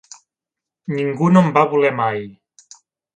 Ningú 0.93 1.29
no 1.33 1.43
em 1.47 1.51
va 1.57 1.65
voler 1.75 1.93
mai. 2.01 2.25